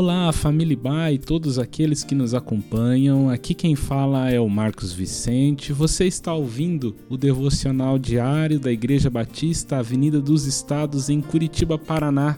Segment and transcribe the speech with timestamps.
[0.00, 3.30] Olá, família Ba e todos aqueles que nos acompanham.
[3.30, 5.72] Aqui quem fala é o Marcos Vicente.
[5.72, 12.36] Você está ouvindo o devocional diário da Igreja Batista Avenida dos Estados em Curitiba, Paraná.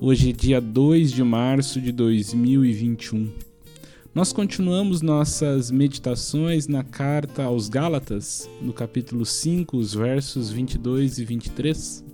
[0.00, 3.30] Hoje é dia 2 de março de 2021.
[4.12, 11.24] Nós continuamos nossas meditações na carta aos Gálatas, no capítulo 5, os versos 22 e
[11.24, 12.11] 23.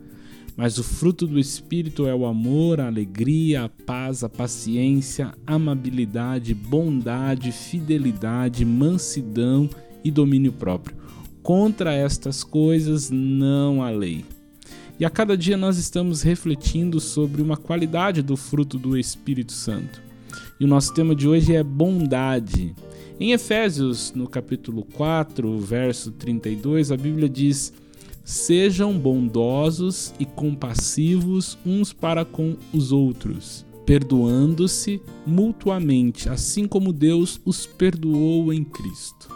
[0.58, 6.52] Mas o fruto do Espírito é o amor, a alegria, a paz, a paciência, amabilidade,
[6.52, 9.70] bondade, fidelidade, mansidão
[10.02, 10.96] e domínio próprio.
[11.44, 14.24] Contra estas coisas não há lei.
[14.98, 20.02] E a cada dia nós estamos refletindo sobre uma qualidade do fruto do Espírito Santo.
[20.58, 22.74] E o nosso tema de hoje é bondade.
[23.20, 27.72] Em Efésios, no capítulo 4, verso 32, a Bíblia diz:
[28.28, 37.64] Sejam bondosos e compassivos uns para com os outros, perdoando-se mutuamente, assim como Deus os
[37.64, 39.34] perdoou em Cristo.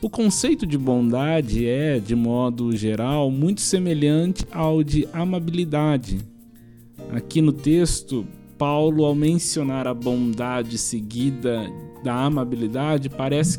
[0.00, 6.20] O conceito de bondade é, de modo geral, muito semelhante ao de amabilidade.
[7.10, 8.24] Aqui no texto,
[8.56, 11.68] Paulo, ao mencionar a bondade seguida
[12.04, 13.58] da amabilidade, parece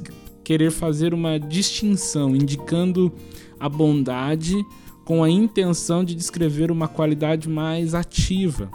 [0.52, 3.10] querer fazer uma distinção, indicando
[3.58, 4.62] a bondade
[5.06, 8.70] com a intenção de descrever uma qualidade mais ativa.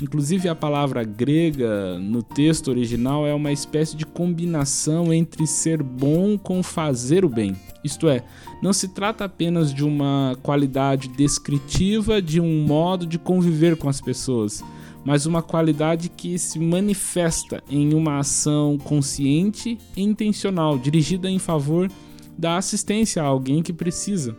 [0.00, 6.38] Inclusive, a palavra grega no texto original é uma espécie de combinação entre ser bom
[6.38, 7.56] com fazer o bem.
[7.82, 8.22] Isto é,
[8.62, 14.00] não se trata apenas de uma qualidade descritiva de um modo de conviver com as
[14.00, 14.62] pessoas,
[15.04, 21.90] mas uma qualidade que se manifesta em uma ação consciente e intencional, dirigida em favor
[22.38, 24.36] da assistência a alguém que precisa.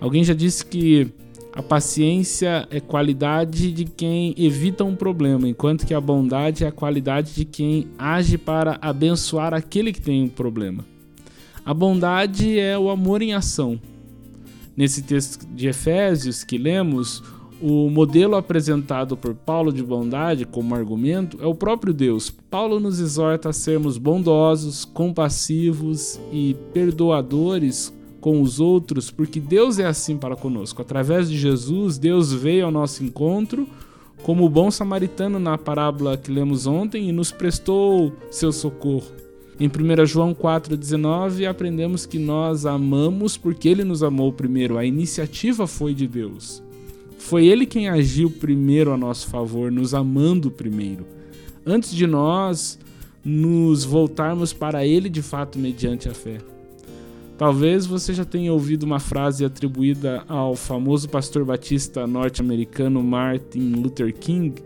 [0.00, 1.12] Alguém já disse que
[1.54, 6.72] a paciência é qualidade de quem evita um problema, enquanto que a bondade é a
[6.72, 10.84] qualidade de quem age para abençoar aquele que tem um problema.
[11.64, 13.78] A bondade é o amor em ação.
[14.74, 17.22] Nesse texto de Efésios que lemos,
[17.62, 22.28] o modelo apresentado por Paulo de bondade como argumento é o próprio Deus.
[22.28, 29.86] Paulo nos exorta a sermos bondosos, compassivos e perdoadores com os outros, porque Deus é
[29.86, 30.82] assim para conosco.
[30.82, 33.68] Através de Jesus, Deus veio ao nosso encontro
[34.24, 39.06] como o bom samaritano na parábola que lemos ontem e nos prestou seu socorro.
[39.60, 44.78] Em 1 João 4,19 aprendemos que nós amamos porque ele nos amou primeiro.
[44.78, 46.62] A iniciativa foi de Deus.
[47.24, 51.06] Foi ele quem agiu primeiro a nosso favor, nos amando primeiro.
[51.64, 52.78] Antes de nós
[53.24, 56.38] nos voltarmos para ele de fato mediante a fé.
[57.38, 64.12] Talvez você já tenha ouvido uma frase atribuída ao famoso pastor batista norte-americano Martin Luther
[64.12, 64.60] King,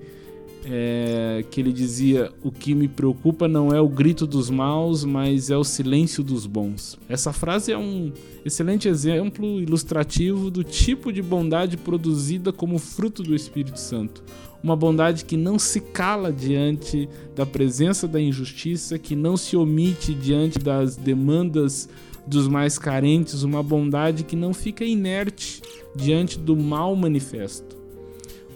[0.68, 5.48] é, que ele dizia: O que me preocupa não é o grito dos maus, mas
[5.48, 6.98] é o silêncio dos bons.
[7.08, 8.12] Essa frase é um
[8.44, 14.24] excelente exemplo ilustrativo do tipo de bondade produzida como fruto do Espírito Santo.
[14.62, 20.12] Uma bondade que não se cala diante da presença da injustiça, que não se omite
[20.12, 21.88] diante das demandas
[22.26, 25.62] dos mais carentes, uma bondade que não fica inerte
[25.94, 27.76] diante do mal manifesto.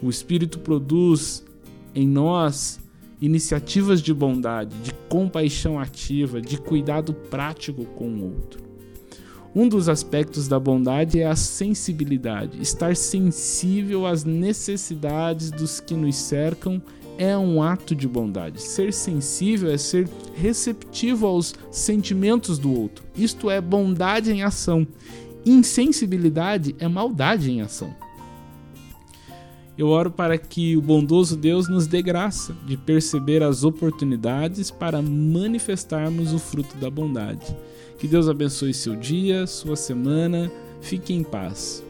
[0.03, 1.45] O Espírito produz
[1.93, 2.79] em nós
[3.21, 8.61] iniciativas de bondade, de compaixão ativa, de cuidado prático com o outro.
[9.53, 12.61] Um dos aspectos da bondade é a sensibilidade.
[12.61, 16.81] Estar sensível às necessidades dos que nos cercam
[17.17, 18.61] é um ato de bondade.
[18.61, 23.03] Ser sensível é ser receptivo aos sentimentos do outro.
[23.15, 24.87] Isto é bondade em ação.
[25.45, 27.93] Insensibilidade é maldade em ação.
[29.81, 35.01] Eu oro para que o bondoso Deus nos dê graça de perceber as oportunidades para
[35.01, 37.57] manifestarmos o fruto da bondade.
[37.97, 40.51] Que Deus abençoe seu dia, sua semana.
[40.81, 41.83] Fique em paz.